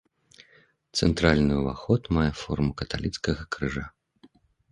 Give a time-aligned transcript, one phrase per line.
[0.99, 3.85] Цэнтральны ўваход мае форму каталіцкага крыжа.